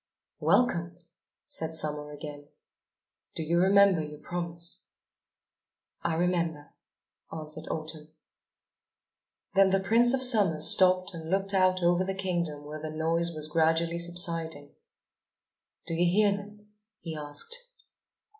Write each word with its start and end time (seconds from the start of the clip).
"Welcome," 0.39 0.97
said 1.45 1.75
Summer 1.75 2.09
again. 2.11 2.47
"Do 3.35 3.43
you 3.43 3.59
remember 3.59 4.01
your 4.01 4.17
promise?" 4.17 4.87
"I 6.01 6.15
remember," 6.15 6.73
answered 7.31 7.67
Autumn. 7.69 8.09
Then 9.53 9.69
the 9.69 9.79
Prince 9.79 10.15
of 10.15 10.23
Summer 10.23 10.59
stopped 10.59 11.13
and 11.13 11.29
looked 11.29 11.53
out 11.53 11.83
over 11.83 12.03
the 12.03 12.15
kingdom 12.15 12.65
where 12.65 12.81
the 12.81 12.89
noise 12.89 13.31
was 13.31 13.47
gradually 13.47 13.99
subsiding. 13.99 14.73
"Do 15.85 15.93
you 15.93 16.11
hear 16.11 16.31
them?" 16.35 16.71
he 17.01 17.15
asked. 17.15 17.67